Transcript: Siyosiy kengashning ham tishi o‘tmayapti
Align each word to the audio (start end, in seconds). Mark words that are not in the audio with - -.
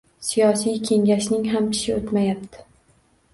Siyosiy 0.27 0.79
kengashning 0.89 1.43
ham 1.51 1.67
tishi 1.75 1.93
o‘tmayapti 1.99 2.67